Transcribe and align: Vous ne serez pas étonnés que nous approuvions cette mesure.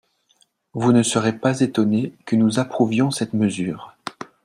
Vous 0.73 0.93
ne 0.93 1.03
serez 1.03 1.37
pas 1.37 1.59
étonnés 1.61 2.11
que 2.25 2.35
nous 2.35 2.57
approuvions 2.57 3.11
cette 3.11 3.35
mesure. 3.35 3.93